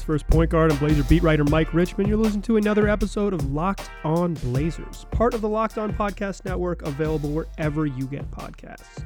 [0.00, 2.08] First Point Guard and Blazer beat writer Mike Richman.
[2.08, 6.44] You're listening to another episode of Locked On Blazers, part of the Locked On Podcast
[6.44, 9.04] Network, available wherever you get podcasts.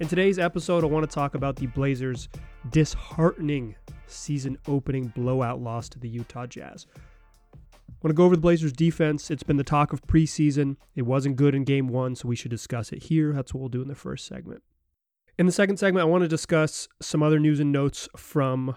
[0.00, 2.28] In today's episode, I want to talk about the Blazers'
[2.70, 3.76] disheartening
[4.06, 6.86] season opening blowout loss to the Utah Jazz.
[6.94, 6.98] I
[8.02, 9.30] want to go over the Blazers' defense.
[9.30, 10.76] It's been the talk of preseason.
[10.96, 13.32] It wasn't good in game one, so we should discuss it here.
[13.32, 14.62] That's what we'll do in the first segment.
[15.38, 18.76] In the second segment, I want to discuss some other news and notes from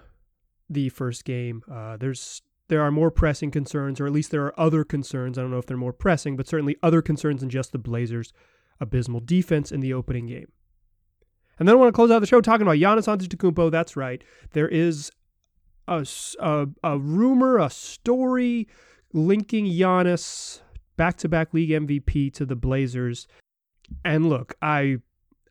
[0.70, 1.64] the first game.
[1.72, 5.38] Uh, there's there are more pressing concerns, or at least there are other concerns.
[5.38, 8.34] I don't know if they're more pressing, but certainly other concerns than just the Blazers'
[8.80, 10.52] abysmal defense in the opening game.
[11.60, 13.72] And then I want to close out the show talking about Giannis Antetokounmpo.
[13.72, 14.24] That's right.
[14.52, 15.12] There is
[15.88, 16.06] a,
[16.40, 18.68] a, a rumor, a story
[19.14, 20.62] linking Giannis
[20.98, 23.28] back-to-back league MVP to the Blazers.
[24.04, 24.98] And look, I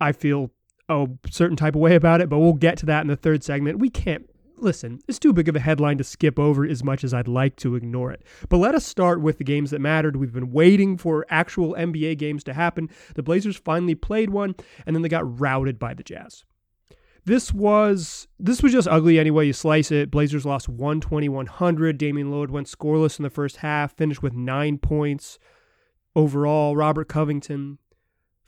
[0.00, 0.50] I feel
[0.88, 3.44] a certain type of way about it, but we'll get to that in the third
[3.44, 3.78] segment.
[3.78, 7.12] We can't listen, it's too big of a headline to skip over as much as
[7.12, 8.22] I'd like to ignore it.
[8.48, 10.16] But let us start with the games that mattered.
[10.16, 12.88] We've been waiting for actual NBA games to happen.
[13.14, 14.54] The Blazers finally played one,
[14.86, 16.44] and then they got routed by the Jazz.
[17.26, 20.10] This was this was just ugly anyway you slice it.
[20.10, 21.96] Blazers lost 120-100.
[21.96, 25.38] Damian Lillard went scoreless in the first half, finished with 9 points
[26.14, 26.76] overall.
[26.76, 27.78] Robert Covington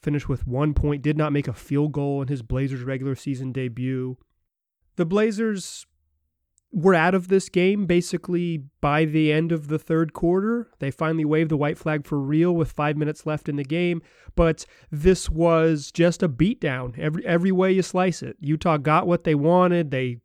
[0.02, 3.50] finished with 1 point, did not make a field goal in his Blazers regular season
[3.50, 4.18] debut.
[4.96, 5.86] The Blazers
[6.72, 10.70] were out of this game basically by the end of the third quarter.
[10.78, 14.02] They finally waved the white flag for real with five minutes left in the game,
[14.34, 18.36] but this was just a beatdown every every way you slice it.
[18.40, 19.90] Utah got what they wanted.
[19.90, 20.18] They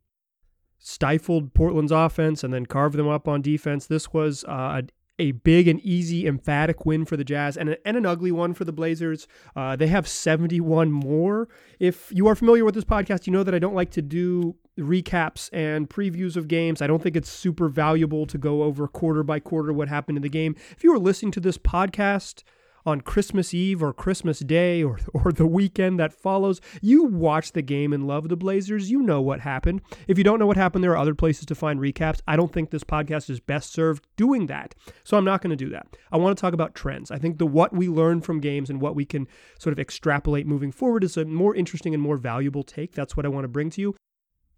[0.79, 3.85] stifled Portland's offense and then carved them up on defense.
[3.85, 4.81] This was uh,
[5.21, 8.53] a big and easy, emphatic win for the Jazz and, a, and an ugly one
[8.55, 9.27] for the Blazers.
[9.55, 11.47] Uh, they have 71 more.
[11.79, 14.55] If you are familiar with this podcast, you know that I don't like to do
[14.79, 16.81] recaps and previews of games.
[16.81, 20.23] I don't think it's super valuable to go over quarter by quarter what happened in
[20.23, 20.55] the game.
[20.71, 22.41] If you are listening to this podcast,
[22.85, 26.61] on Christmas Eve or Christmas Day or, or the weekend that follows.
[26.81, 28.89] You watch the game and love the Blazers.
[28.89, 29.81] You know what happened.
[30.07, 32.21] If you don't know what happened, there are other places to find recaps.
[32.27, 34.75] I don't think this podcast is best served doing that.
[35.03, 35.87] So I'm not going to do that.
[36.11, 37.11] I want to talk about trends.
[37.11, 39.27] I think the what we learn from games and what we can
[39.59, 42.93] sort of extrapolate moving forward is a more interesting and more valuable take.
[42.93, 43.95] That's what I want to bring to you.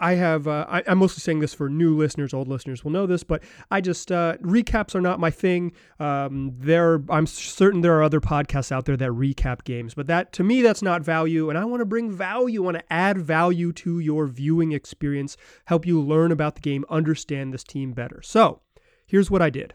[0.03, 3.07] I have, uh, I, am mostly saying this for new listeners, old listeners will know
[3.07, 3.41] this, but
[3.71, 5.71] I just, uh, recaps are not my thing.
[5.97, 10.33] Um, there, I'm certain there are other podcasts out there that recap games, but that,
[10.33, 11.47] to me, that's not value.
[11.47, 15.37] And I want to bring value, I want to add value to your viewing experience,
[15.67, 18.21] help you learn about the game, understand this team better.
[18.21, 18.59] So
[19.07, 19.73] here's what I did.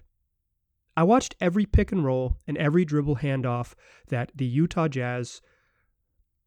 [0.95, 3.73] I watched every pick and roll and every dribble handoff
[4.09, 5.41] that the Utah Jazz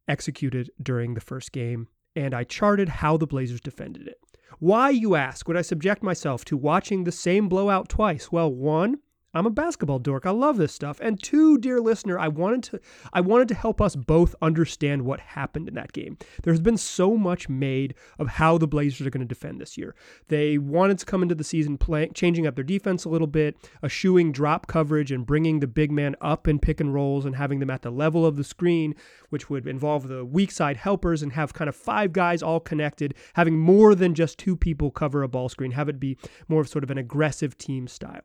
[0.08, 4.18] executed during the first game and I charted how the Blazers defended it.
[4.60, 8.32] Why, you ask, would I subject myself to watching the same blowout twice?
[8.32, 8.98] Well, one,
[9.34, 10.26] I'm a basketball dork.
[10.26, 11.00] I love this stuff.
[11.00, 12.82] And two, dear listener, I wanted to
[13.14, 16.18] I wanted to help us both understand what happened in that game.
[16.44, 19.96] There's been so much made of how the Blazers are going to defend this year.
[20.28, 23.56] They wanted to come into the season playing changing up their defense a little bit,
[23.82, 27.60] eschewing drop coverage and bringing the big man up in pick and rolls and having
[27.60, 28.94] them at the level of the screen,
[29.30, 33.16] which would involve the weak side helpers and have kind of five guys all connected,
[33.36, 36.18] having more than just two people cover a ball screen, have it be
[36.50, 38.24] more of sort of an aggressive team style.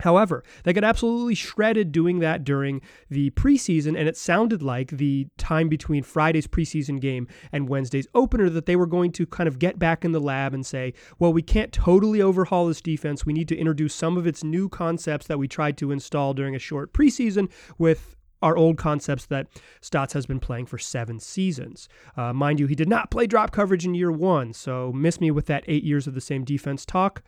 [0.00, 5.26] However, they got absolutely shredded doing that during the preseason, and it sounded like the
[5.36, 9.58] time between Friday's preseason game and Wednesday's opener that they were going to kind of
[9.58, 13.26] get back in the lab and say, well, we can't totally overhaul this defense.
[13.26, 16.54] We need to introduce some of its new concepts that we tried to install during
[16.54, 19.48] a short preseason with our old concepts that
[19.80, 21.88] Stotts has been playing for seven seasons.
[22.16, 25.30] Uh, mind you, he did not play drop coverage in year one, so miss me
[25.30, 27.22] with that eight years of the same defense talk.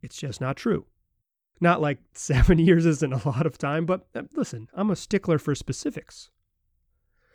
[0.00, 0.86] It's just not true.
[1.60, 5.38] Not like seven years isn't a lot of time, but uh, listen, I'm a stickler
[5.38, 6.30] for specifics.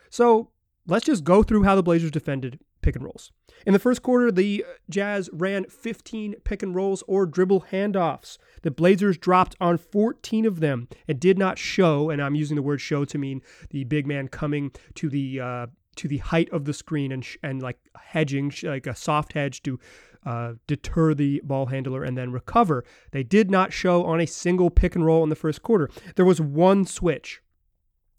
[0.09, 0.49] So
[0.87, 3.31] let's just go through how the Blazers defended pick and rolls.
[3.65, 8.37] In the first quarter, the Jazz ran 15 pick and rolls or dribble handoffs.
[8.61, 10.87] The Blazers dropped on 14 of them.
[11.07, 14.27] It did not show, and I'm using the word show to mean the big man
[14.27, 15.67] coming to the uh,
[15.97, 19.61] to the height of the screen and sh- and like hedging, like a soft hedge
[19.63, 19.79] to
[20.25, 22.83] uh, deter the ball handler and then recover.
[23.11, 25.89] They did not show on a single pick and roll in the first quarter.
[26.15, 27.41] There was one switch.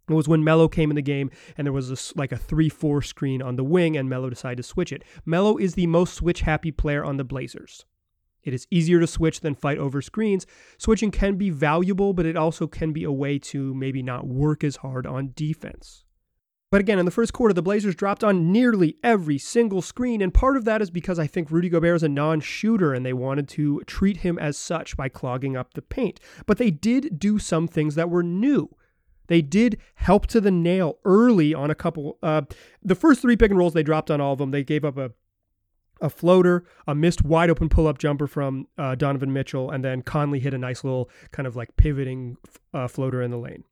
[0.09, 2.69] It was when Melo came in the game and there was a, like a 3
[2.69, 5.03] 4 screen on the wing and Melo decided to switch it.
[5.25, 7.87] Melo is the most switch happy player on the Blazers.
[8.43, 10.47] It is easier to switch than fight over screens.
[10.77, 14.63] Switching can be valuable, but it also can be a way to maybe not work
[14.63, 16.04] as hard on defense.
[16.71, 20.35] But again, in the first quarter, the Blazers dropped on nearly every single screen, and
[20.35, 23.13] part of that is because I think Rudy Gobert is a non shooter and they
[23.13, 26.19] wanted to treat him as such by clogging up the paint.
[26.47, 28.71] But they did do some things that were new.
[29.29, 32.19] They did help to the nail early on a couple.
[32.23, 32.43] Uh,
[32.83, 34.51] the first three pick and rolls, they dropped on all of them.
[34.51, 35.13] They gave up a
[36.01, 40.03] a floater, a missed wide open pull up jumper from uh, Donovan Mitchell, and then
[40.03, 42.37] Conley hit a nice little kind of like pivoting
[42.75, 43.65] uh, floater in the lane.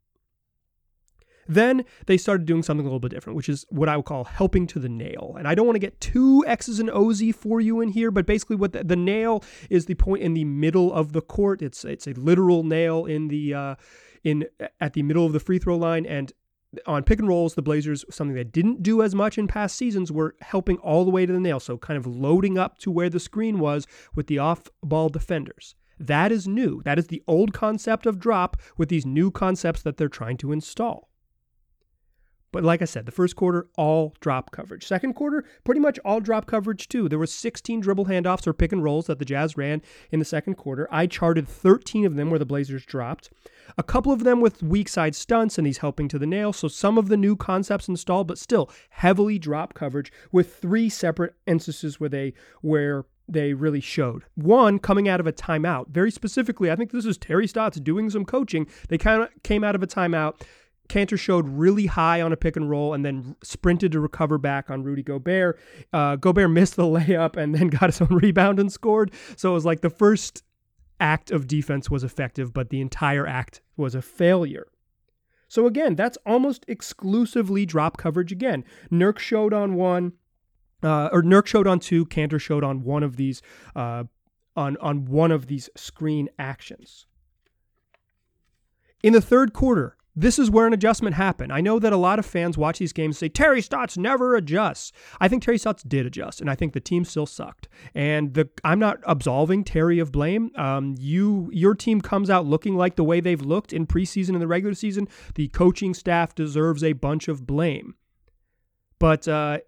[1.47, 4.25] Then they started doing something a little bit different, which is what I would call
[4.25, 5.35] helping to the nail.
[5.39, 8.27] And I don't want to get too X's and O's for you in here, but
[8.27, 11.62] basically, what the, the, nail is the point in the middle of the court.
[11.62, 13.75] It's it's a literal nail in the uh,
[14.25, 14.47] in
[14.81, 16.33] at the middle of the free throw line, and
[16.87, 20.11] on pick and rolls, the Blazers, something they didn't do as much in past seasons,
[20.11, 21.61] were helping all the way to the nail.
[21.61, 25.75] So kind of loading up to where the screen was with the off ball defenders.
[25.99, 26.83] That is new.
[26.83, 30.53] That is the old concept of drop with these new concepts that they're trying to
[30.53, 31.12] install.
[32.52, 34.87] But like I said, the first quarter, all drop coverage.
[34.87, 37.08] Second quarter, pretty much all drop coverage too.
[37.08, 40.25] There were 16 dribble handoffs or pick and rolls that the Jazz ran in the
[40.25, 40.87] second quarter.
[40.90, 43.31] I charted 13 of them where the Blazers dropped.
[43.78, 46.52] A couple of them with weak side stunts and these helping to the nail.
[46.52, 51.34] So some of the new concepts installed, but still heavily drop coverage with three separate
[51.46, 54.25] instances where they where they really showed.
[54.34, 55.88] One coming out of a timeout.
[55.88, 58.66] Very specifically, I think this is Terry Stotts doing some coaching.
[58.88, 60.43] They kind of came out of a timeout
[60.93, 64.71] Kanter showed really high on a pick and roll and then sprinted to recover back
[64.71, 65.59] on Rudy Gobert.
[65.91, 69.11] Uh, Gobert missed the layup and then got his own rebound and scored.
[69.37, 70.44] So it was like the first
[71.00, 74.67] act of defense was effective, but the entire act was a failure.
[75.49, 78.62] So again, that's almost exclusively drop coverage again.
[78.91, 80.12] Nurk showed on one,
[80.83, 82.05] uh, or Nurk showed on two.
[82.05, 83.41] Kanter showed on one of these,
[83.75, 84.05] uh,
[84.56, 87.06] on on one of these screen actions.
[89.03, 91.53] In the third quarter, this is where an adjustment happened.
[91.53, 94.37] I know that a lot of fans watch these games and say Terry Stotts never
[94.37, 94.93] adjusts.
[95.20, 97.69] I think Terry Stotts did adjust, and I think the team still sucked.
[97.94, 100.50] And the I'm not absolving Terry of blame.
[100.56, 104.43] Um, you your team comes out looking like the way they've looked in preseason and
[104.43, 105.09] the regular season.
[105.35, 107.94] The coaching staff deserves a bunch of blame.
[108.99, 109.58] But uh,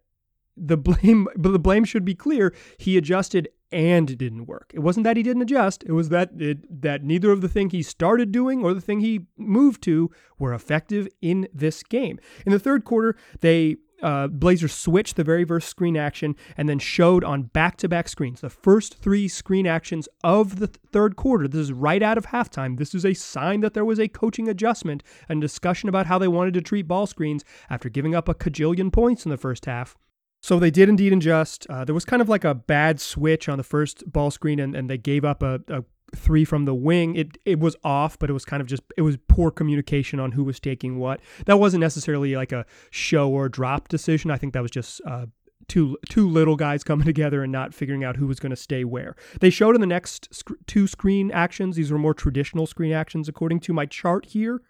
[0.56, 2.54] the blame but the blame should be clear.
[2.76, 4.70] He adjusted and it didn't work.
[4.72, 5.82] It wasn't that he didn't adjust.
[5.84, 9.00] It was that it, that neither of the thing he started doing or the thing
[9.00, 12.20] he moved to were effective in this game.
[12.46, 16.78] In the third quarter, they uh, Blazers switched the very first screen action and then
[16.78, 21.48] showed on back-to-back screens the first three screen actions of the th- third quarter.
[21.48, 22.78] This is right out of halftime.
[22.78, 26.28] This is a sign that there was a coaching adjustment and discussion about how they
[26.28, 29.96] wanted to treat ball screens after giving up a cajillion points in the first half.
[30.44, 31.64] So they did indeed ingest.
[31.70, 34.74] Uh, there was kind of like a bad switch on the first ball screen, and,
[34.74, 37.16] and they gave up a, a three from the wing.
[37.16, 40.32] It it was off, but it was kind of just it was poor communication on
[40.32, 41.20] who was taking what.
[41.46, 44.30] That wasn't necessarily like a show or drop decision.
[44.30, 45.24] I think that was just uh,
[45.66, 48.84] two two little guys coming together and not figuring out who was going to stay
[48.84, 49.16] where.
[49.40, 51.76] They showed in the next sc- two screen actions.
[51.76, 54.60] These were more traditional screen actions according to my chart here.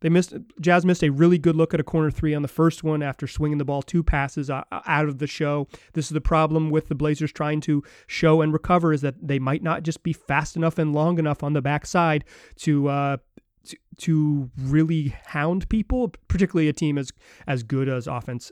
[0.00, 2.82] They missed Jazz missed a really good look at a corner three on the first
[2.82, 5.68] one after swinging the ball two passes out of the show.
[5.92, 9.38] This is the problem with the Blazers trying to show and recover is that they
[9.38, 12.24] might not just be fast enough and long enough on the backside
[12.56, 13.16] to uh,
[13.64, 17.12] to, to really hound people, particularly a team as
[17.46, 18.50] as good as offense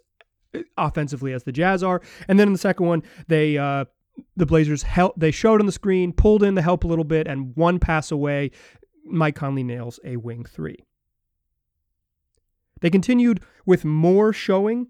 [0.76, 2.00] offensively as the Jazz are.
[2.26, 3.86] And then in the second one, they uh,
[4.36, 7.26] the Blazers help they showed on the screen, pulled in the help a little bit,
[7.26, 8.50] and one pass away,
[9.04, 10.84] Mike Conley nails a wing three.
[12.80, 14.88] They continued with more showing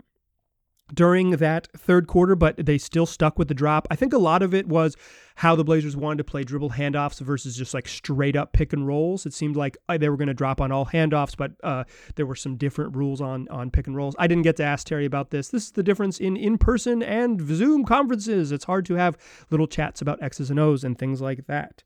[0.94, 3.86] during that third quarter, but they still stuck with the drop.
[3.90, 4.96] I think a lot of it was
[5.36, 8.86] how the Blazers wanted to play dribble handoffs versus just like straight up pick and
[8.86, 9.26] rolls.
[9.26, 11.84] It seemed like uh, they were going to drop on all handoffs, but uh,
[12.16, 14.16] there were some different rules on on pick and rolls.
[14.18, 15.48] I didn't get to ask Terry about this.
[15.48, 18.50] This is the difference in in person and Zoom conferences.
[18.50, 19.16] It's hard to have
[19.50, 21.84] little chats about X's and O's and things like that.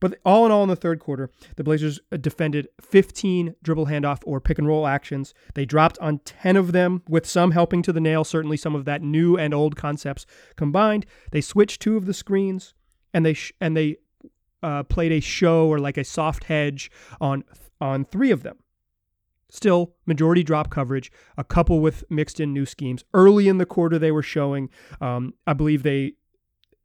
[0.00, 4.20] But all in all, in the third quarter, the Blazers uh, defended 15 dribble handoff
[4.24, 5.34] or pick and roll actions.
[5.54, 8.84] They dropped on 10 of them, with some helping to the nail, certainly some of
[8.84, 10.26] that new and old concepts
[10.56, 11.06] combined.
[11.30, 12.74] They switched two of the screens,
[13.12, 13.96] and they sh- and they
[14.62, 17.44] uh, played a show or like a soft hedge on
[17.80, 18.58] on three of them.
[19.48, 23.04] Still, majority drop coverage, a couple with mixed in new schemes.
[23.14, 24.70] Early in the quarter, they were showing.
[25.00, 26.14] Um, I believe they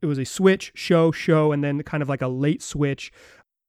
[0.02, 3.12] it was a switch, show, show, and then kind of like a late switch.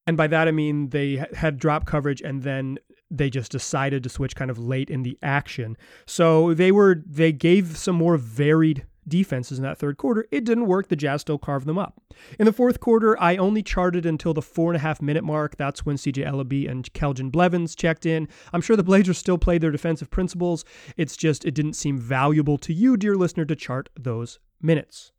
[0.07, 2.79] And by that I mean they had drop coverage and then
[3.11, 5.77] they just decided to switch kind of late in the action.
[6.07, 10.27] So they were they gave some more varied defenses in that third quarter.
[10.31, 10.89] It didn't work.
[10.89, 12.01] The Jazz still carved them up.
[12.39, 15.57] In the fourth quarter, I only charted until the four and a half minute mark.
[15.57, 18.29] That's when CJ Elleby and Keljin Blevins checked in.
[18.53, 20.65] I'm sure the Blazers still played their defensive principles.
[20.97, 25.12] It's just, it didn't seem valuable to you, dear listener, to chart those minutes.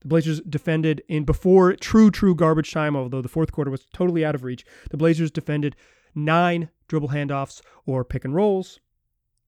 [0.00, 4.24] The Blazers defended in before true, true garbage time, although the fourth quarter was totally
[4.24, 4.64] out of reach.
[4.90, 5.76] The Blazers defended
[6.14, 8.80] nine dribble handoffs or pick and rolls.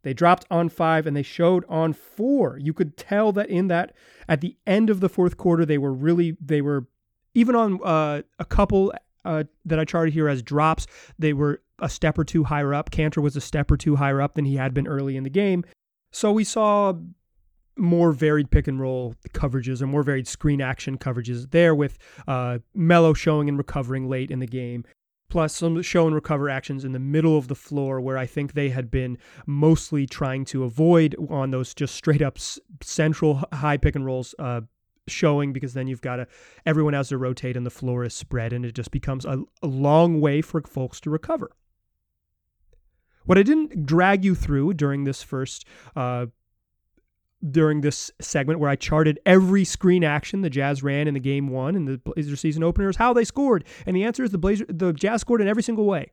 [0.03, 2.59] They dropped on five and they showed on four.
[2.59, 3.95] You could tell that in that
[4.29, 6.87] at the end of the fourth quarter, they were really, they were
[7.35, 8.93] even on uh, a couple
[9.25, 10.87] uh, that I charted here as drops,
[11.19, 12.91] they were a step or two higher up.
[12.91, 15.31] Kanter was a step or two higher up than he had been early in the
[15.31, 15.65] game.
[16.11, 16.95] So we saw
[17.83, 21.99] more varied pick and roll coverages or more varied screen action coverages there with
[22.29, 24.85] uh, Melo showing and recovering late in the game.
[25.29, 28.53] Plus, some show and recover actions in the middle of the floor where I think
[28.53, 32.39] they had been mostly trying to avoid on those just straight up
[32.83, 34.61] central high pick and rolls uh,
[35.09, 36.29] showing because then you've got to
[36.67, 39.67] everyone has to rotate and the floor is spread and it just becomes a, a
[39.67, 41.51] long way for folks to recover.
[43.25, 45.65] What I didn't drag you through during this first
[45.97, 46.27] uh,
[47.51, 51.49] during this segment where I charted every screen action the Jazz ran in the game
[51.49, 53.65] one and the Blazer season openers, how they scored.
[53.87, 56.13] And the answer is the Blazer the Jazz scored in every single way.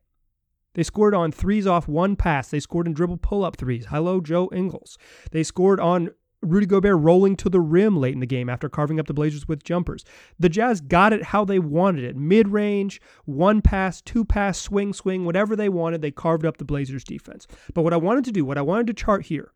[0.76, 2.50] They scored on threes off one pass.
[2.50, 3.88] They scored in dribble pull-up threes.
[3.90, 4.98] Hello, Joe Ingles.
[5.32, 9.00] They scored on Rudy Gobert rolling to the rim late in the game after carving
[9.00, 10.06] up the Blazers with jumpers.
[10.38, 12.16] The Jazz got it how they wanted it.
[12.16, 17.04] Mid-range, one pass, two pass, swing, swing, whatever they wanted, they carved up the Blazers
[17.04, 17.46] defense.
[17.74, 19.52] But what I wanted to do, what I wanted to chart here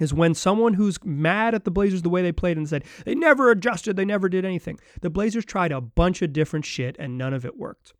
[0.00, 3.14] is when someone who's mad at the Blazers the way they played and said they
[3.14, 4.78] never adjusted, they never did anything.
[5.00, 7.94] The Blazers tried a bunch of different shit and none of it worked.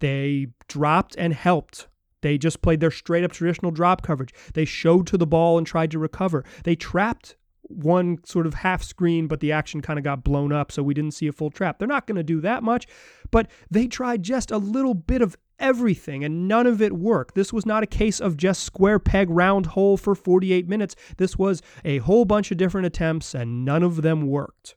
[0.00, 1.88] They dropped and helped.
[2.22, 4.34] They just played their straight up traditional drop coverage.
[4.54, 6.44] They showed to the ball and tried to recover.
[6.64, 7.36] They trapped
[7.68, 10.94] one sort of half screen, but the action kind of got blown up, so we
[10.94, 11.78] didn't see a full trap.
[11.78, 12.86] They're not going to do that much,
[13.30, 17.34] but they tried just a little bit of everything and none of it worked.
[17.34, 20.94] This was not a case of just square peg round hole for 48 minutes.
[21.16, 24.76] This was a whole bunch of different attempts and none of them worked.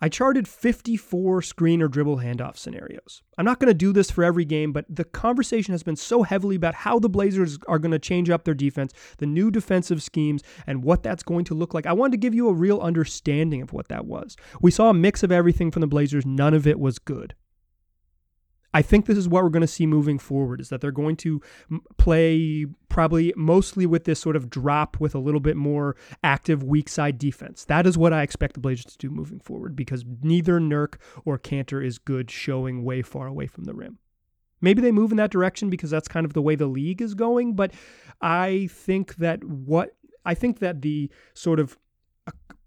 [0.00, 3.22] I charted 54 screen or dribble handoff scenarios.
[3.38, 6.22] I'm not going to do this for every game, but the conversation has been so
[6.22, 10.02] heavily about how the Blazers are going to change up their defense, the new defensive
[10.02, 11.86] schemes, and what that's going to look like.
[11.86, 14.36] I wanted to give you a real understanding of what that was.
[14.60, 17.34] We saw a mix of everything from the Blazers, none of it was good.
[18.74, 21.16] I think this is what we're going to see moving forward is that they're going
[21.18, 21.40] to
[21.96, 26.88] play probably mostly with this sort of drop with a little bit more active weak
[26.88, 27.64] side defense.
[27.64, 31.38] That is what I expect the Blazers to do moving forward because neither Nurk or
[31.38, 33.98] Kanter is good showing way far away from the rim.
[34.60, 37.14] Maybe they move in that direction because that's kind of the way the league is
[37.14, 37.72] going, but
[38.20, 41.76] I think that what I think that the sort of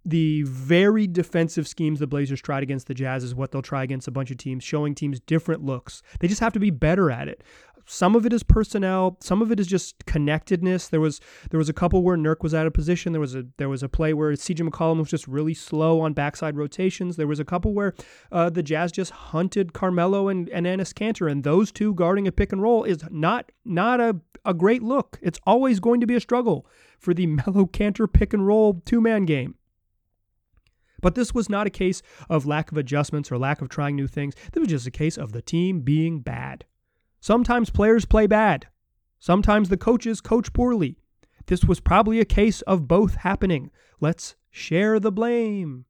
[0.07, 4.07] the very defensive schemes the Blazers tried against the Jazz is what they'll try against
[4.07, 6.01] a bunch of teams, showing teams different looks.
[6.21, 7.43] They just have to be better at it.
[7.89, 10.87] Some of it is personnel, some of it is just connectedness.
[10.87, 11.19] There was
[11.51, 13.11] there was a couple where Nurk was out of position.
[13.11, 16.13] There was a there was a play where CJ McCollum was just really slow on
[16.13, 17.17] backside rotations.
[17.17, 17.93] There was a couple where
[18.31, 22.31] uh, the Jazz just hunted Carmelo and, and Enes Kanter, and those two guarding a
[22.31, 25.19] pick and roll is not not a, a great look.
[25.21, 26.65] It's always going to be a struggle
[26.97, 29.55] for the Melo Kanter pick and roll two man game.
[31.01, 34.07] But this was not a case of lack of adjustments or lack of trying new
[34.07, 34.33] things.
[34.51, 36.65] This was just a case of the team being bad.
[37.19, 38.67] Sometimes players play bad.
[39.19, 40.97] Sometimes the coaches coach poorly.
[41.47, 43.71] This was probably a case of both happening.
[43.99, 45.85] Let's share the blame.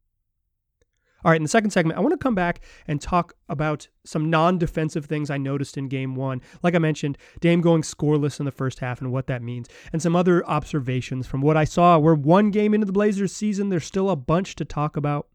[1.25, 4.29] All right, in the second segment, I want to come back and talk about some
[4.29, 6.41] non defensive things I noticed in game one.
[6.61, 10.01] Like I mentioned, Dame going scoreless in the first half and what that means, and
[10.01, 11.97] some other observations from what I saw.
[11.97, 15.27] We're one game into the Blazers season, there's still a bunch to talk about.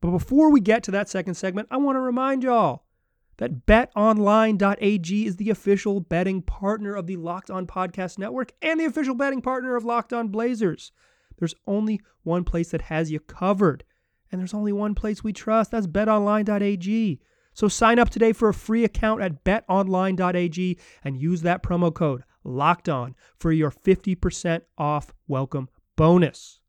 [0.00, 2.84] But before we get to that second segment, I want to remind y'all
[3.36, 8.84] that betonline.ag is the official betting partner of the Locked On Podcast Network and the
[8.84, 10.90] official betting partner of Locked On Blazers.
[11.38, 13.84] There's only one place that has you covered
[14.32, 15.70] and there's only one place we trust.
[15.70, 17.20] That's betonline.ag.
[17.54, 22.24] So sign up today for a free account at betonline.ag and use that promo code
[22.42, 26.60] locked on for your 50% off welcome bonus.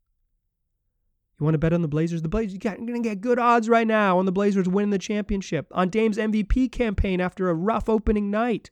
[1.40, 2.22] You want to bet on the Blazers?
[2.22, 4.98] The Blazers, you're going to get good odds right now on the Blazers winning the
[4.98, 8.70] championship, on Dame's MVP campaign after a rough opening night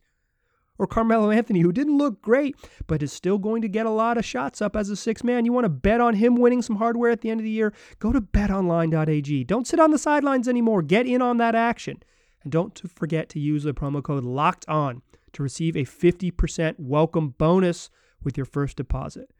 [0.78, 4.18] or Carmelo Anthony, who didn't look great, but is still going to get a lot
[4.18, 5.44] of shots up as a six man.
[5.44, 7.72] You want to bet on him winning some hardware at the end of the year?
[7.98, 9.44] Go to betonline.ag.
[9.44, 10.82] Don't sit on the sidelines anymore.
[10.82, 12.02] Get in on that action.
[12.42, 15.02] And don't forget to use the promo code locked on
[15.32, 17.90] to receive a 50% welcome bonus
[18.22, 19.30] with your first deposit.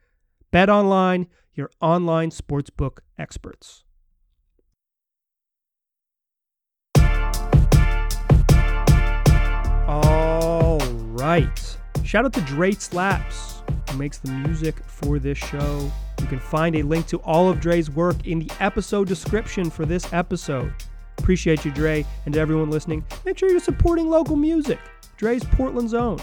[0.51, 3.85] Bet Online, your online sportsbook experts.
[9.89, 10.22] All
[11.23, 11.77] right.
[12.05, 15.91] Shout out to Dre Slaps, who makes the music for this show.
[16.21, 19.87] You can find a link to all of Dre's work in the episode description for
[19.87, 20.75] this episode.
[21.19, 23.05] Appreciate you, Dre, and to everyone listening.
[23.25, 24.81] Make sure you're supporting local music.
[25.17, 26.19] Dre's Portland's own.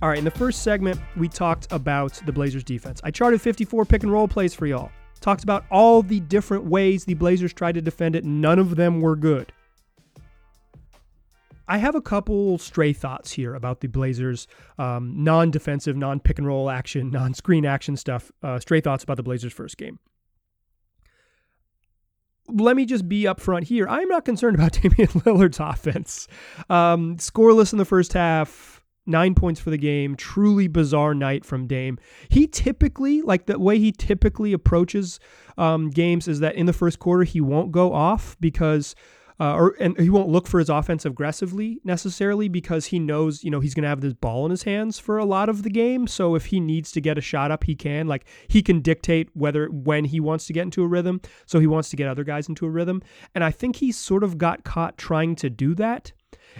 [0.00, 3.00] All right, in the first segment, we talked about the Blazers defense.
[3.02, 4.92] I charted 54 pick and roll plays for y'all.
[5.20, 8.24] Talked about all the different ways the Blazers tried to defend it.
[8.24, 9.52] None of them were good.
[11.68, 14.46] I have a couple stray thoughts here about the Blazers'
[14.78, 18.30] um, non defensive, non pick and roll action, non screen action stuff.
[18.42, 19.98] Uh, stray thoughts about the Blazers' first game.
[22.48, 23.88] Let me just be upfront here.
[23.88, 26.28] I'm not concerned about Damian Lillard's offense.
[26.70, 30.14] Um, scoreless in the first half, nine points for the game.
[30.14, 31.98] Truly bizarre night from Dame.
[32.28, 35.18] He typically, like the way he typically approaches
[35.58, 38.94] um, games, is that in the first quarter he won't go off because
[39.38, 43.50] uh, or and he won't look for his offense aggressively necessarily because he knows you
[43.50, 45.70] know he's going to have this ball in his hands for a lot of the
[45.70, 46.06] game.
[46.06, 48.06] So if he needs to get a shot up, he can.
[48.06, 51.20] Like he can dictate whether when he wants to get into a rhythm.
[51.46, 53.02] So he wants to get other guys into a rhythm,
[53.34, 56.12] and I think he sort of got caught trying to do that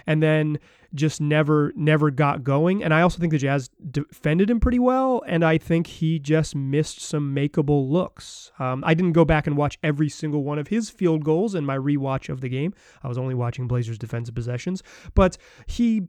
[0.05, 0.59] and then
[0.93, 2.83] just never never got going.
[2.83, 6.55] And I also think the Jazz defended him pretty well, and I think he just
[6.55, 8.51] missed some makeable looks.
[8.59, 11.65] Um, I didn't go back and watch every single one of his field goals in
[11.65, 12.73] my rewatch of the game.
[13.03, 14.81] I was only watching Blazers defensive possessions,
[15.13, 16.07] but he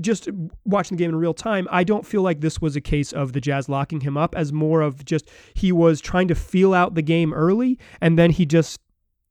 [0.00, 0.28] just
[0.64, 3.32] watching the game in real time, I don't feel like this was a case of
[3.32, 6.94] the Jazz locking him up as more of just he was trying to feel out
[6.94, 8.80] the game early and then he just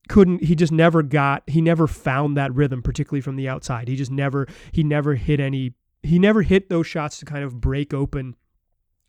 [0.07, 3.87] couldn't he just never got he never found that rhythm particularly from the outside.
[3.87, 5.73] He just never he never hit any
[6.03, 8.35] he never hit those shots to kind of break open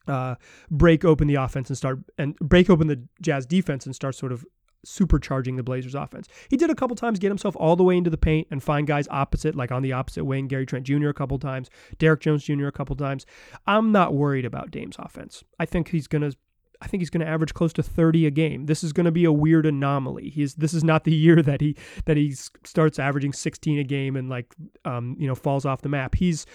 [0.07, 0.37] uh
[0.71, 4.33] break open the offense and start and break open the jazz defense and start sort
[4.33, 4.45] of
[4.87, 6.29] supercharging the blazers offense.
[6.49, 8.87] He did a couple times get himself all the way into the paint and find
[8.87, 12.45] guys opposite like on the opposite wing gary trent jr a couple times Derrick jones
[12.45, 13.27] jr a couple times.
[13.67, 15.45] I'm not worried about dame's offense.
[15.59, 16.37] I think he's going to
[16.81, 18.67] I think he's going to average close to 30 a game.
[18.67, 20.31] This is going to be a weird anomaly.
[20.31, 24.17] He's this is not the year that he that he starts averaging 16 a game
[24.17, 26.15] and like um, you know falls off the map.
[26.15, 26.47] He's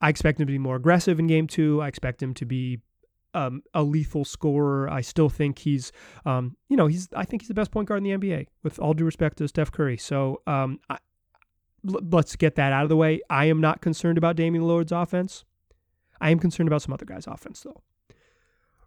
[0.00, 1.80] I expect him to be more aggressive in game 2.
[1.80, 2.80] I expect him to be
[3.34, 4.88] um, a lethal scorer.
[4.88, 5.92] I still think he's,
[6.24, 7.08] um, you know, he's.
[7.14, 8.46] I think he's the best point guard in the NBA.
[8.62, 10.98] With all due respect to Steph Curry, so um, I,
[11.88, 13.20] l- let's get that out of the way.
[13.28, 15.44] I am not concerned about Damian Lillard's offense.
[16.20, 17.82] I am concerned about some other guys' offense, though.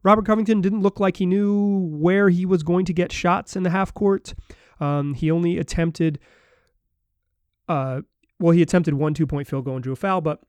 [0.07, 3.63] Robert Covington didn't look like he knew where he was going to get shots in
[3.63, 4.33] the half court.
[4.79, 6.17] Um, he only attempted,
[7.67, 8.03] uh,
[8.39, 10.39] well, he attempted one two point field goal and drew a foul, but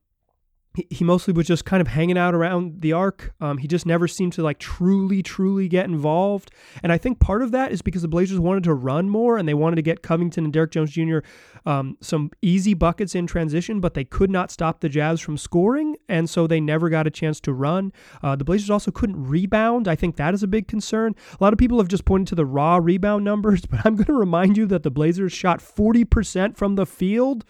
[0.90, 3.32] he, mostly was just kind of hanging out around the arc.
[3.40, 6.50] Um, he just never seemed to like truly, truly get involved.
[6.82, 9.48] And I think part of that is because the Blazers wanted to run more and
[9.48, 11.18] they wanted to get Covington and Derrick Jones Jr.
[11.66, 15.96] Um, some easy buckets in transition, but they could not stop the Jazz from scoring.
[16.08, 17.92] And so they never got a chance to run.
[18.22, 19.88] Uh, the Blazers also couldn't rebound.
[19.88, 21.14] I think that is a big concern.
[21.38, 24.06] A lot of people have just pointed to the raw rebound numbers, but I'm going
[24.06, 27.44] to remind you that the Blazers shot 40% from the field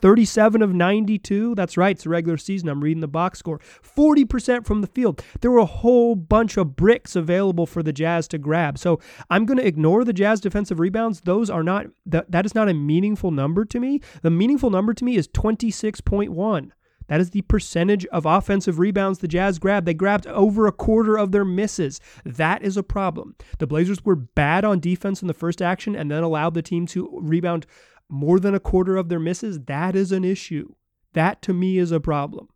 [0.00, 1.54] 37 of 92.
[1.54, 1.96] That's right.
[1.96, 2.68] It's a regular season.
[2.68, 3.58] I'm reading the box score.
[3.58, 5.22] 40% from the field.
[5.40, 8.78] There were a whole bunch of bricks available for the Jazz to grab.
[8.78, 11.22] So I'm going to ignore the Jazz defensive rebounds.
[11.22, 14.00] Those are not, that, that is not a meaningful number to me.
[14.22, 16.70] The meaningful number to me is 26.1.
[17.06, 19.86] That is the percentage of offensive rebounds the Jazz grabbed.
[19.86, 22.00] They grabbed over a quarter of their misses.
[22.24, 23.36] That is a problem.
[23.58, 26.86] The Blazers were bad on defense in the first action and then allowed the team
[26.88, 27.66] to rebound
[28.08, 30.74] more than a quarter of their misses, that is an issue.
[31.14, 32.48] That to me is a problem.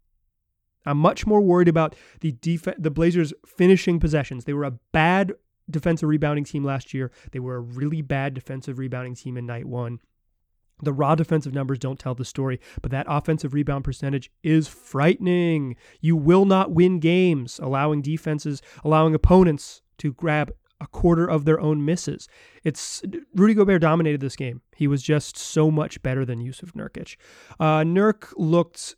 [0.85, 4.45] I'm much more worried about the def- the Blazers finishing possessions.
[4.45, 5.33] They were a bad
[5.71, 7.11] defensive rebounding team last year.
[7.33, 10.01] They were a really bad defensive rebounding team in night 1.
[10.83, 15.77] The raw defensive numbers don't tell the story, but that offensive rebound percentage is frightening.
[16.01, 21.61] You will not win games allowing defenses, allowing opponents to grab a quarter of their
[21.61, 22.29] own misses.
[22.65, 23.03] It's
[23.35, 24.63] Rudy Gobert dominated this game.
[24.77, 27.17] He was just so much better than Jusuf Nurkic.
[27.59, 28.95] Uh, Nurk looked,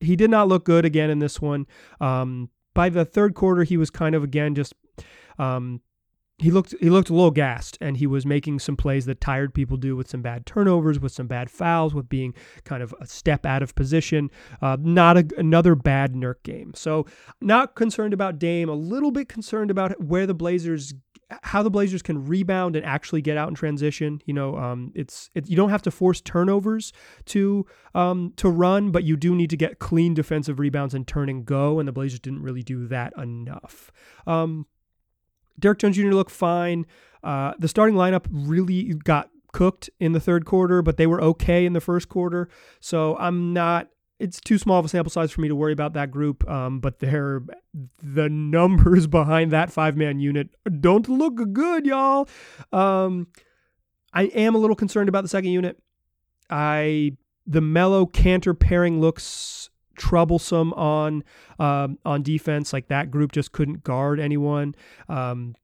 [0.00, 1.66] he did not look good again in this one.
[2.00, 4.74] Um, by the third quarter, he was kind of again just
[5.38, 5.80] um,
[6.38, 9.54] he looked he looked a little gassed and he was making some plays that tired
[9.54, 12.34] people do with some bad turnovers with some bad fouls with being
[12.64, 17.06] kind of a step out of position uh, not a, another bad Nurk game so
[17.40, 20.92] not concerned about Dame a little bit concerned about where the Blazers
[21.42, 24.20] how the Blazers can rebound and actually get out in transition.
[24.26, 26.92] You know, um, it's it, you don't have to force turnovers
[27.26, 31.28] to um, to run, but you do need to get clean defensive rebounds and turn
[31.28, 31.78] and go.
[31.78, 33.90] And the Blazers didn't really do that enough.
[34.26, 34.66] Um,
[35.58, 36.08] Derrick Jones Jr.
[36.08, 36.86] looked fine.
[37.22, 41.64] Uh, the starting lineup really got cooked in the third quarter, but they were okay
[41.64, 42.48] in the first quarter.
[42.80, 43.88] So I'm not
[44.24, 46.48] it's too small of a sample size for me to worry about that group.
[46.48, 47.42] Um, but they're
[48.02, 50.48] the numbers behind that five man unit
[50.80, 52.26] don't look good, y'all.
[52.72, 53.26] Um,
[54.14, 55.78] I am a little concerned about the second unit.
[56.48, 61.22] I the Melo Kanter pairing looks troublesome on
[61.58, 62.72] um, on defense.
[62.72, 64.74] Like that group just couldn't guard anyone.
[65.08, 65.54] Um,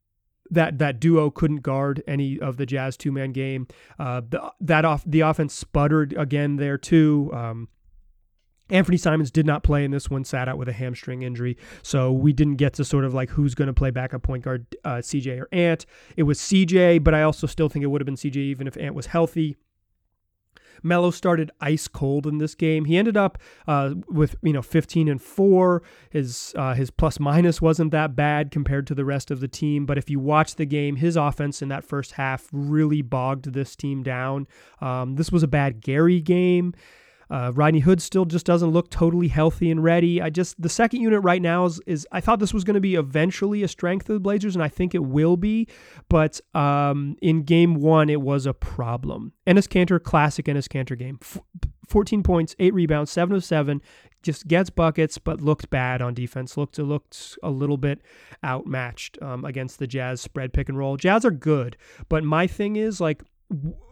[0.51, 3.69] that that duo couldn't guard any of the Jazz two man game.
[3.99, 7.31] Uh, the, that off the offense sputtered again there too.
[7.33, 7.69] Um,
[8.71, 11.57] Anthony Simons did not play in this one, sat out with a hamstring injury.
[11.83, 14.67] So we didn't get to sort of like who's going to play backup point guard,
[14.85, 15.87] uh, CJ or Ant.
[16.17, 18.77] It was CJ, but I also still think it would have been CJ even if
[18.77, 19.57] Ant was healthy.
[20.83, 22.85] Melo started ice cold in this game.
[22.85, 25.83] He ended up uh, with you know 15 and four.
[26.11, 29.87] His uh, his plus minus wasn't that bad compared to the rest of the team.
[29.87, 33.77] But if you watch the game, his offense in that first half really bogged this
[33.77, 34.47] team down.
[34.81, 36.75] Um, this was a bad Gary game.
[37.31, 40.21] Uh, Rodney Hood still just doesn't look totally healthy and ready.
[40.21, 42.81] I just the second unit right now is is I thought this was going to
[42.81, 45.69] be eventually a strength of the Blazers, and I think it will be.
[46.09, 49.33] But um, in game one, it was a problem.
[49.47, 51.19] Enes Kanter, classic Enes Kanter game.
[51.23, 51.39] F-
[51.89, 53.83] 14 points, eight rebounds, seven of seven.
[54.23, 56.57] Just gets buckets, but looked bad on defense.
[56.57, 58.01] Looked looked a little bit
[58.45, 60.97] outmatched um, against the Jazz spread pick and roll.
[60.97, 61.77] Jazz are good,
[62.09, 63.23] but my thing is like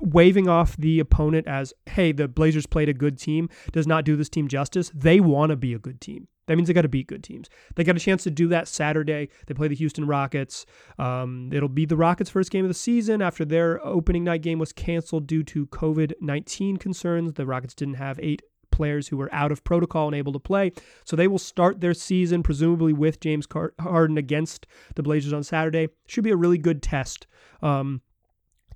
[0.00, 4.16] waving off the opponent as, hey, the Blazers played a good team does not do
[4.16, 4.90] this team justice.
[4.94, 6.28] They want to be a good team.
[6.46, 7.48] That means they got to beat good teams.
[7.76, 9.28] They got a chance to do that Saturday.
[9.46, 10.64] They play the Houston Rockets.
[10.98, 14.58] Um, it'll be the Rockets' first game of the season after their opening night game
[14.58, 17.34] was canceled due to COVID 19 concerns.
[17.34, 18.40] The Rockets didn't have eight
[18.70, 20.72] players who were out of protocol and able to play.
[21.04, 23.46] So they will start their season, presumably with James
[23.80, 25.88] Harden against the Blazers on Saturday.
[26.06, 27.26] Should be a really good test.
[27.60, 28.00] Um,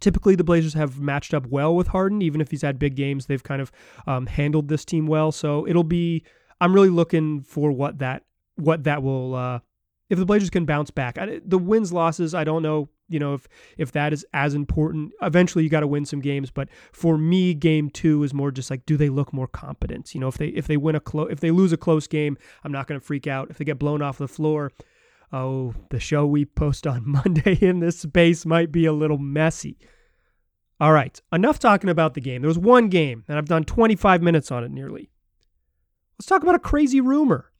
[0.02, 3.26] Typically, the Blazers have matched up well with Harden, even if he's had big games.
[3.26, 3.70] They've kind of
[4.08, 6.24] um, handled this team well, so it'll be.
[6.60, 8.24] I'm really looking for what that
[8.56, 9.36] what that will.
[9.36, 9.60] Uh,
[10.10, 12.88] if the Blazers can bounce back, I, the wins losses, I don't know.
[13.08, 13.46] You know if
[13.78, 15.12] if that is as important.
[15.22, 18.70] Eventually, you got to win some games, but for me, game two is more just
[18.70, 20.16] like, do they look more competent?
[20.16, 22.36] You know, if they if they win a close, if they lose a close game,
[22.64, 23.50] I'm not going to freak out.
[23.50, 24.72] If they get blown off the floor,
[25.32, 29.78] oh, the show we post on Monday in this space might be a little messy.
[30.80, 32.42] All right, enough talking about the game.
[32.42, 35.10] There was one game, and I've done 25 minutes on it nearly.
[36.18, 37.52] Let's talk about a crazy rumor.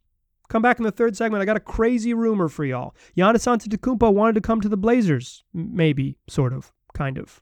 [0.49, 1.41] Come back in the third segment.
[1.41, 2.95] I got a crazy rumor for y'all.
[3.17, 5.45] Giannis Antetokounmpo wanted to come to the Blazers.
[5.55, 7.41] Maybe, sort of, kind of.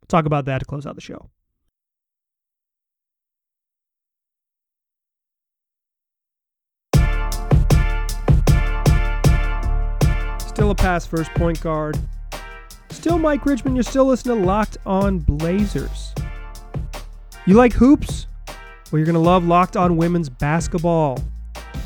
[0.00, 1.30] We'll talk about that to close out the show.
[10.72, 11.98] A pass first point guard.
[12.88, 16.14] Still Mike Richman, you're still listening to Locked On Blazers.
[17.46, 18.26] You like hoops?
[18.90, 21.18] Well, you're going to love Locked On Women's Basketball.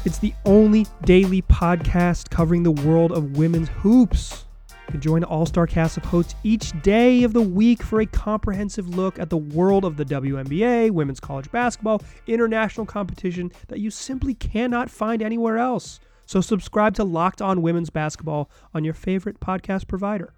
[0.05, 4.45] It's the only daily podcast covering the world of women's hoops.
[4.69, 8.07] You can join All Star cast of hosts each day of the week for a
[8.07, 13.91] comprehensive look at the world of the WNBA, women's college basketball, international competition that you
[13.91, 15.99] simply cannot find anywhere else.
[16.27, 20.35] So subscribe to Locked On Women's Basketball on your favorite podcast provider.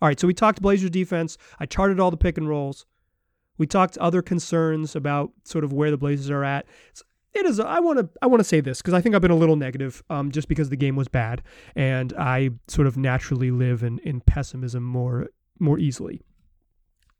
[0.00, 1.38] All right, so we talked Blazers defense.
[1.60, 2.86] I charted all the pick and rolls.
[3.58, 6.66] We talked other concerns about sort of where the Blazers are at.
[7.34, 7.60] It is.
[7.60, 8.08] I want to.
[8.20, 10.48] I want to say this because I think I've been a little negative, um, just
[10.48, 11.42] because the game was bad,
[11.74, 16.20] and I sort of naturally live in in pessimism more more easily.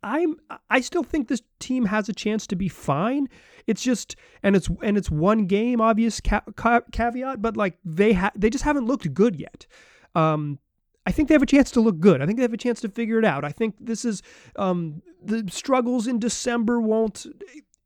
[0.03, 0.37] I'm
[0.69, 3.29] I still think this team has a chance to be fine.
[3.67, 8.13] It's just and it's and it's one game obvious ca- ca- caveat, but like they
[8.13, 9.67] ha- they just haven't looked good yet.
[10.15, 10.59] Um,
[11.07, 12.23] I think they have a chance to look good.
[12.23, 13.45] I think they have a chance to figure it out.
[13.45, 14.23] I think this is
[14.57, 17.27] um, the struggles in December won't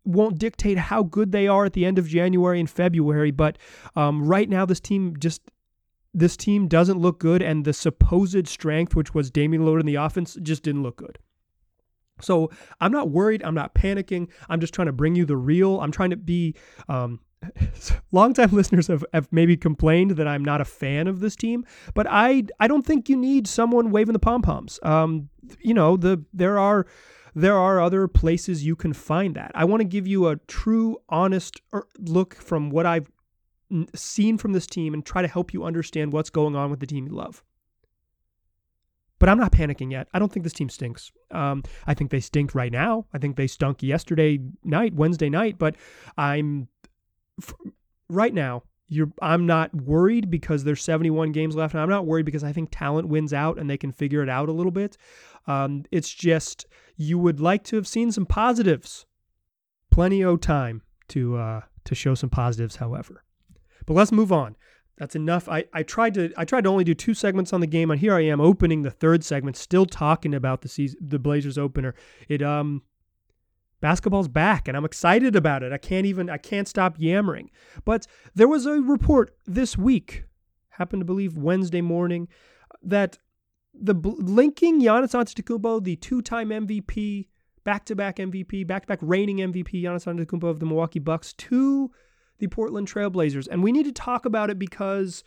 [0.04, 3.30] won't dictate how good they are at the end of January and February.
[3.30, 3.58] But
[3.96, 5.42] um, right now, this team just
[6.12, 9.96] this team doesn't look good, and the supposed strength, which was Damian Lillard in the
[9.96, 11.18] offense, just didn't look good.
[12.20, 12.50] So
[12.80, 13.42] I'm not worried.
[13.42, 14.28] I'm not panicking.
[14.48, 15.80] I'm just trying to bring you the real.
[15.80, 16.54] I'm trying to be.
[16.88, 17.20] Um,
[18.12, 22.06] longtime listeners have, have maybe complained that I'm not a fan of this team, but
[22.08, 24.80] I I don't think you need someone waving the pom poms.
[24.82, 25.28] Um,
[25.60, 26.86] you know the there are
[27.36, 29.52] there are other places you can find that.
[29.54, 33.10] I want to give you a true, honest er, look from what I've
[33.94, 36.86] seen from this team and try to help you understand what's going on with the
[36.86, 37.42] team you love.
[39.18, 40.08] But I'm not panicking yet.
[40.12, 41.10] I don't think this team stinks.
[41.30, 43.06] Um, I think they stink right now.
[43.14, 45.58] I think they stunk yesterday night, Wednesday night.
[45.58, 45.76] But
[46.18, 46.68] I'm
[48.08, 48.62] right now.
[48.88, 52.52] You're, I'm not worried because there's 71 games left, and I'm not worried because I
[52.52, 54.96] think talent wins out and they can figure it out a little bit.
[55.48, 59.06] Um, it's just you would like to have seen some positives.
[59.90, 63.24] Plenty of time to uh, to show some positives, however.
[63.86, 64.56] But let's move on.
[64.98, 65.48] That's enough.
[65.48, 68.00] I, I tried to I tried to only do two segments on the game, and
[68.00, 71.94] here I am opening the third segment, still talking about the season, the Blazers opener.
[72.28, 72.82] It um
[73.80, 75.72] basketball's back, and I'm excited about it.
[75.72, 77.50] I can't even I can't stop yammering.
[77.84, 80.24] But there was a report this week,
[80.70, 82.28] happened to believe Wednesday morning,
[82.82, 83.18] that
[83.74, 87.28] the linking Giannis Antetokounmpo, the two-time MVP,
[87.64, 91.90] back-to-back MVP, back-to-back reigning MVP, Giannis Antetokounmpo of the Milwaukee Bucks, to
[92.38, 93.48] the Portland Trailblazers.
[93.50, 95.24] And we need to talk about it because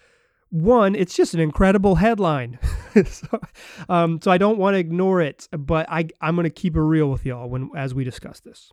[0.50, 2.60] one, it's just an incredible headline.
[3.06, 3.40] so,
[3.88, 6.82] um, so I don't want to ignore it, but I, I'm going to keep it
[6.82, 8.72] real with y'all when as we discuss this.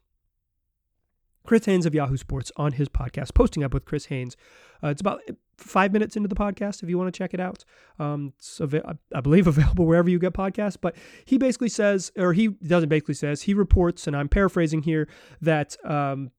[1.47, 4.37] Chris Haynes of Yahoo Sports on his podcast, posting up with Chris Haynes.
[4.83, 5.21] Uh, it's about
[5.57, 7.65] five minutes into the podcast if you want to check it out.
[7.99, 10.77] Um, it's av- I believe available wherever you get podcasts.
[10.81, 15.09] But he basically says, or he doesn't basically says, he reports, and I'm paraphrasing here,
[15.41, 16.33] that um,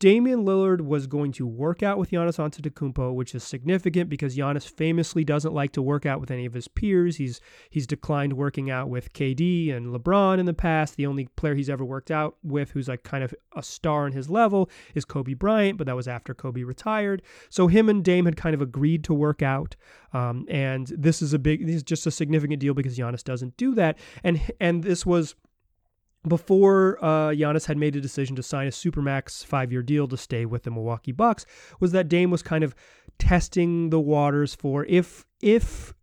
[0.00, 4.66] Damian Lillard was going to work out with Giannis Antetokounmpo, which is significant because Giannis
[4.66, 7.16] famously doesn't like to work out with any of his peers.
[7.16, 10.96] He's he's declined working out with KD and LeBron in the past.
[10.96, 14.14] The only player he's ever worked out with who's like kind of a star in
[14.14, 17.20] his level is Kobe Bryant, but that was after Kobe retired.
[17.50, 19.76] So him and Dame had kind of agreed to work out,
[20.14, 23.58] um, and this is a big, this is just a significant deal because Giannis doesn't
[23.58, 25.34] do that, and and this was
[26.28, 30.44] before uh, Giannis had made a decision to sign a supermax five-year deal to stay
[30.44, 31.46] with the Milwaukee Bucks,
[31.80, 32.74] was that Dame was kind of
[33.18, 35.94] testing the waters for if if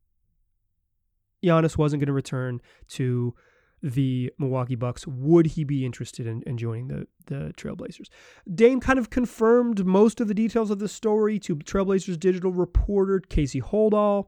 [1.43, 3.33] Giannis wasn't going to return to
[3.81, 8.07] the Milwaukee Bucks, would he be interested in, in joining the, the Trailblazers?
[8.55, 13.19] Dame kind of confirmed most of the details of the story to Trailblazers digital reporter
[13.19, 14.27] Casey Holdahl.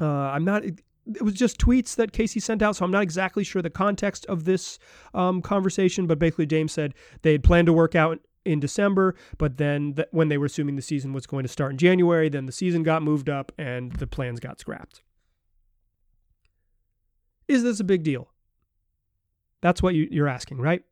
[0.00, 0.64] Uh, I'm not
[1.14, 4.26] it was just tweets that Casey sent out, so I'm not exactly sure the context
[4.26, 4.78] of this
[5.14, 6.06] um, conversation.
[6.06, 10.08] But basically, Dame said they had planned to work out in December, but then th-
[10.10, 12.82] when they were assuming the season was going to start in January, then the season
[12.82, 15.02] got moved up and the plans got scrapped.
[17.46, 18.30] Is this a big deal?
[19.60, 20.82] That's what you, you're asking, right?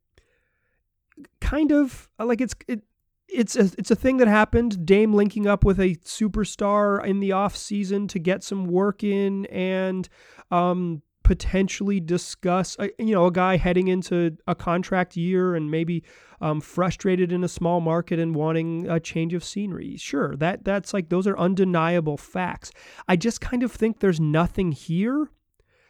[1.41, 2.83] Kind of like it's it,
[3.29, 4.87] it's a, it's a thing that happened.
[4.87, 9.47] Dame linking up with a superstar in the off season to get some work in
[9.47, 10.09] and
[10.51, 16.05] um, potentially discuss, uh, you know, a guy heading into a contract year and maybe
[16.41, 19.97] um, frustrated in a small market and wanting a change of scenery.
[19.97, 22.71] Sure, that that's like those are undeniable facts.
[23.09, 25.31] I just kind of think there's nothing here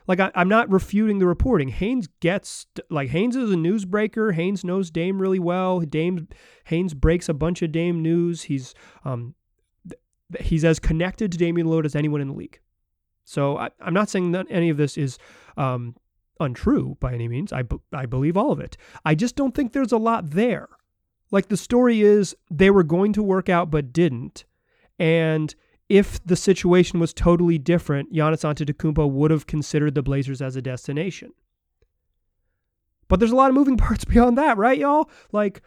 [0.07, 1.69] like I, am not refuting the reporting.
[1.69, 4.35] Haynes gets like Haynes is a newsbreaker.
[4.35, 5.81] Haynes knows Dame really well.
[5.81, 6.29] Dame
[6.67, 8.43] Haynes breaks a bunch of Dame news.
[8.43, 9.35] He's um
[10.41, 12.61] he's as connected to Damian Lillard as anyone in the league.
[13.25, 15.19] So I, am not saying that any of this is
[15.57, 15.97] um,
[16.41, 17.53] untrue by any means.
[17.53, 18.77] I, I believe all of it.
[19.05, 20.69] I just don't think there's a lot there.
[21.33, 24.45] Like the story is they were going to work out but didn't.
[24.99, 25.55] And
[25.89, 30.63] if the situation was totally different, Giannis Antetokounmpo would have considered the Blazers as a
[30.63, 31.33] destination.
[33.09, 35.09] But there's a lot of moving parts beyond that, right, y'all?
[35.31, 35.63] Like,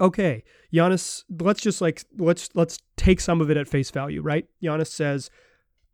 [0.00, 4.46] okay, Giannis, let's just like let's let's take some of it at face value, right?
[4.62, 5.30] Giannis says,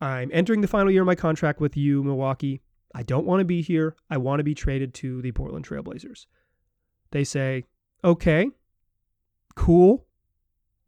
[0.01, 2.61] "I'm entering the final year of my contract with you, Milwaukee.
[2.95, 3.97] I don't want to be here.
[4.11, 6.27] I want to be traded to the Portland Trailblazers."
[7.13, 7.65] They say,
[8.05, 8.51] "Okay,
[9.55, 10.06] cool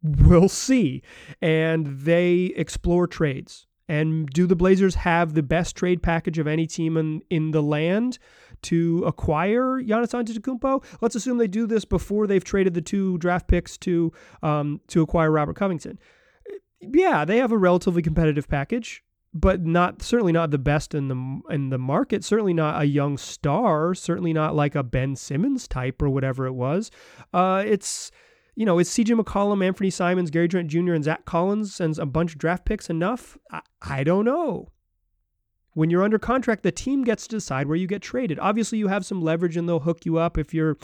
[0.03, 1.01] we'll see.
[1.41, 3.67] And they explore trades.
[3.87, 7.63] And do the Blazers have the best trade package of any team in, in the
[7.63, 8.19] land
[8.61, 10.83] to acquire Giannis Antetokounmpo?
[11.01, 15.01] Let's assume they do this before they've traded the two draft picks to um, to
[15.01, 15.97] acquire Robert Covington.
[16.79, 21.41] Yeah, they have a relatively competitive package, but not certainly not the best in the
[21.49, 22.23] in the market.
[22.23, 23.95] Certainly not a young star.
[23.95, 26.91] Certainly not like a Ben Simmons type or whatever it was.
[27.33, 28.11] Uh, it's
[28.59, 32.05] you know, is CJ McCollum, Anthony Simons, Gary Trent Jr., and Zach Collins and a
[32.05, 33.37] bunch of draft picks enough?
[33.49, 34.67] I, I don't know.
[35.75, 38.37] When you're under contract, the team gets to decide where you get traded.
[38.37, 40.75] Obviously, you have some leverage and they'll hook you up if you're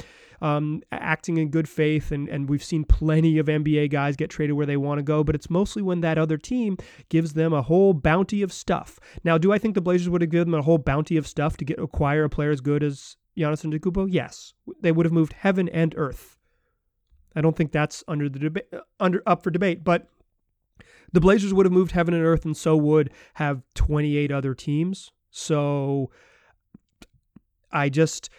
[0.41, 2.13] um, acting in good faith.
[2.13, 5.21] And, and we've seen plenty of NBA guys get traded where they want to go,
[5.25, 6.77] but it's mostly when that other team
[7.09, 9.01] gives them a whole bounty of stuff.
[9.25, 11.57] Now, do I think the Blazers would have given them a whole bounty of stuff
[11.57, 14.07] to get acquire a player as good as Giannis Antetokounmpo?
[14.09, 16.34] Yes, they would have moved heaven and earth
[17.35, 18.67] I don't think that's under the debate
[18.99, 20.07] under up for debate, but
[21.11, 25.11] the Blazers would have moved heaven and earth and so would have 28 other teams.
[25.31, 26.11] So
[27.71, 28.29] I just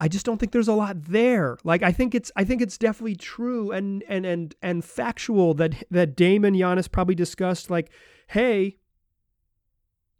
[0.00, 1.56] I just don't think there's a lot there.
[1.64, 5.84] Like I think it's I think it's definitely true and and and and factual that
[5.90, 7.90] that Damon Giannis probably discussed like,
[8.28, 8.78] hey,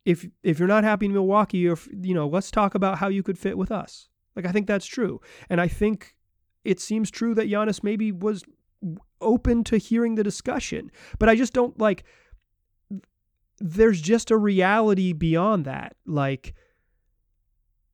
[0.05, 3.23] if if you're not happy in Milwaukee, if you know, let's talk about how you
[3.23, 4.09] could fit with us.
[4.37, 6.14] Like I think that's true, and I think
[6.65, 8.45] it seems true that Giannis maybe was
[9.21, 12.05] open to hearing the discussion, but I just don't like.
[13.59, 15.97] There's just a reality beyond that.
[16.07, 16.55] Like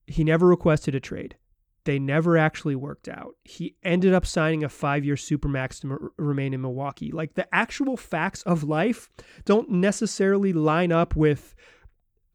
[0.06, 1.36] he never requested a trade.
[1.84, 3.36] They never actually worked out.
[3.44, 7.10] He ended up signing a five year supermax to m- remain in Milwaukee.
[7.10, 9.08] Like the actual facts of life
[9.44, 11.54] don't necessarily line up with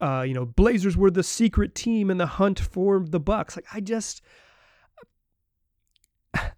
[0.01, 3.55] uh, you know, Blazers were the secret team in the hunt for the Bucks.
[3.55, 4.21] Like I just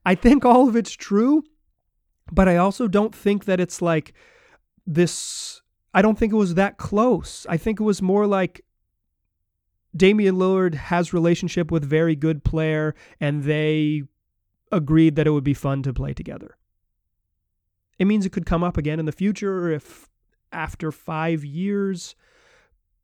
[0.06, 1.44] I think all of it's true,
[2.32, 4.14] but I also don't think that it's like
[4.86, 5.62] this
[5.94, 7.46] I don't think it was that close.
[7.50, 8.64] I think it was more like
[9.96, 14.04] Damian Lillard has relationship with very good player and they
[14.72, 16.58] agreed that it would be fun to play together.
[17.98, 20.08] It means it could come up again in the future if
[20.52, 22.16] after 5 years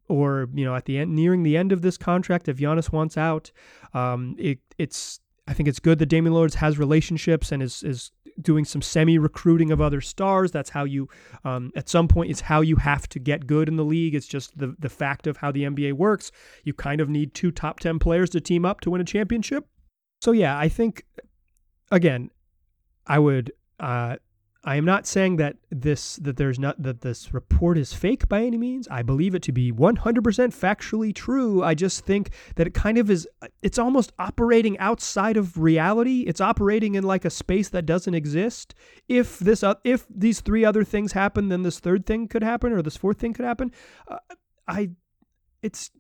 [0.08, 3.18] or you know at the end nearing the end of this contract if Giannis wants
[3.18, 3.52] out
[3.94, 8.12] um, it it's I think it's good that Damian Lillard has relationships and is is
[8.42, 10.52] doing some semi recruiting of other stars.
[10.52, 11.08] That's how you,
[11.44, 14.16] um, at some point, it's how you have to get good in the league.
[14.16, 16.32] It's just the the fact of how the NBA works.
[16.64, 19.68] You kind of need two top ten players to team up to win a championship.
[20.22, 21.06] So yeah, I think
[21.92, 22.32] again,
[23.06, 24.18] I would uh,
[24.65, 28.43] I am not saying that this that there's not that this report is fake by
[28.43, 28.88] any means.
[28.89, 31.62] I believe it to be 100% factually true.
[31.62, 33.28] I just think that it kind of is
[33.62, 36.21] it's almost operating outside of reality.
[36.21, 38.73] It's operating in like a space that doesn't exist.
[39.10, 42.71] If this uh, if these three other things happen, then this third thing could happen
[42.71, 43.71] or this fourth thing could happen.
[44.08, 44.19] Uh,
[44.65, 44.91] I
[45.62, 45.91] it's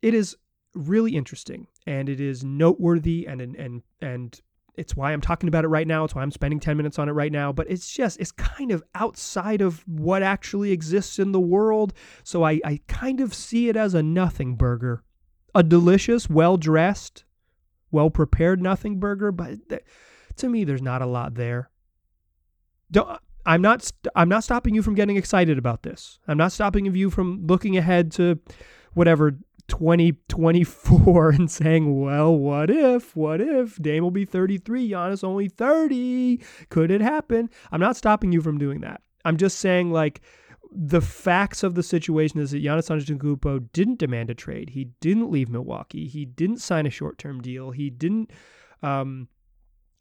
[0.00, 0.36] it is
[0.74, 4.40] really interesting and it is noteworthy and and and and
[4.74, 6.04] it's why I'm talking about it right now.
[6.04, 7.52] It's why I'm spending 10 minutes on it right now.
[7.52, 11.92] But it's just, it's kind of outside of what actually exists in the world.
[12.24, 15.04] So I, I kind of see it as a nothing burger.
[15.54, 17.24] A delicious, well dressed,
[17.90, 19.30] well prepared nothing burger.
[19.30, 19.84] But th-
[20.36, 21.70] to me, there's not a lot there.
[22.90, 26.18] Don't, I'm not I'm not stopping you from getting excited about this.
[26.28, 28.38] I'm not stopping you from looking ahead to
[28.94, 29.38] whatever
[29.72, 36.40] 2024 and saying, well, what if, what if Dame will be 33, Giannis only 30?
[36.68, 37.48] Could it happen?
[37.70, 39.00] I'm not stopping you from doing that.
[39.24, 40.20] I'm just saying, like,
[40.70, 44.70] the facts of the situation is that Giannis Antetokounmpo didn't demand a trade.
[44.70, 46.06] He didn't leave Milwaukee.
[46.06, 47.70] He didn't sign a short-term deal.
[47.70, 48.30] He didn't.
[48.82, 49.28] Um,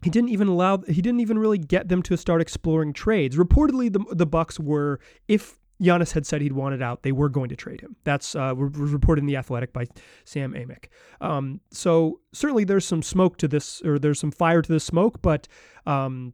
[0.03, 0.79] he didn't even allow.
[0.79, 3.37] He didn't even really get them to start exploring trades.
[3.37, 7.01] Reportedly, the the Bucks were, if Giannis had said he'd wanted out.
[7.01, 7.95] They were going to trade him.
[8.03, 9.87] That's uh, reported in the Athletic by
[10.25, 10.85] Sam Amick.
[11.19, 15.21] Um, so certainly there's some smoke to this, or there's some fire to the smoke.
[15.21, 15.47] But
[15.85, 16.33] um,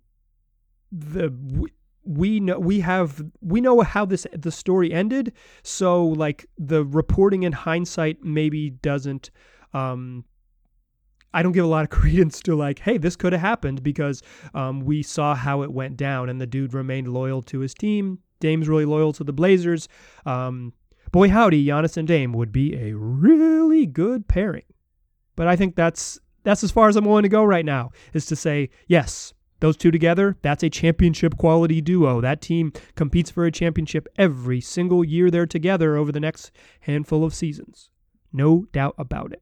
[0.92, 1.34] the
[2.04, 5.34] we, know we have we know how this the story ended.
[5.64, 9.32] So like the reporting in hindsight maybe doesn't.
[9.74, 10.26] Um,
[11.34, 14.24] I don't give a lot of credence to like, hey, this could have happened because
[14.54, 18.20] um, we saw how it went down, and the dude remained loyal to his team
[18.40, 19.88] Dame's really loyal to the Blazers.
[20.26, 20.74] Um,
[21.12, 24.64] boy, howdy, Giannis and Dame would be a really good pairing.
[25.36, 27.92] But I think that's that's as far as I'm willing to go right now.
[28.14, 32.22] Is to say yes, those two together, that's a championship quality duo.
[32.22, 37.24] That team competes for a championship every single year they're together over the next handful
[37.24, 37.90] of seasons.
[38.34, 39.42] No doubt about it.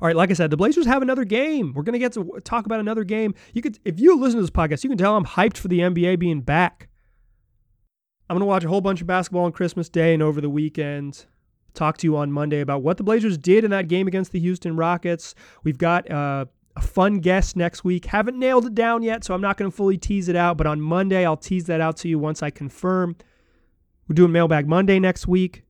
[0.00, 1.74] All right, like I said, the Blazers have another game.
[1.74, 3.34] We're going to get to talk about another game.
[3.52, 5.80] You could if you listen to this podcast, you can tell I'm hyped for the
[5.80, 6.88] NBA being back.
[8.30, 10.48] I'm going to watch a whole bunch of basketball on Christmas Day and over the
[10.48, 11.26] weekend.
[11.74, 14.38] Talk to you on Monday about what the Blazers did in that game against the
[14.38, 15.34] Houston Rockets.
[15.64, 16.44] We've got uh,
[16.76, 18.04] a fun guest next week.
[18.04, 20.68] Haven't nailed it down yet, so I'm not going to fully tease it out, but
[20.68, 23.16] on Monday, I'll tease that out to you once I confirm.
[24.06, 25.64] We're doing Mailbag Monday next week.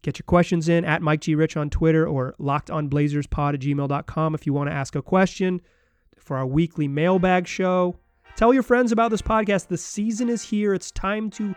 [0.00, 1.34] Get your questions in at Mike G.
[1.34, 5.60] Rich on Twitter or lockedonblazerspod at gmail.com if you want to ask a question
[6.18, 7.98] for our weekly mailbag show.
[8.36, 9.68] Tell your friends about this podcast.
[9.68, 10.72] The season is here.
[10.72, 11.54] It's time to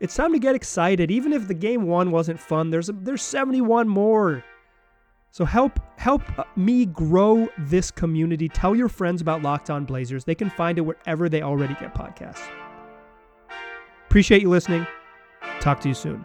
[0.00, 1.10] it's time to get excited.
[1.10, 4.44] Even if the game one wasn't fun, there's a, there's 71 more.
[5.30, 8.48] So help help uh, me grow this community.
[8.48, 10.24] Tell your friends about Locked On Blazers.
[10.24, 12.46] They can find it wherever they already get podcasts.
[14.06, 14.86] Appreciate you listening.
[15.60, 16.24] Talk to you soon.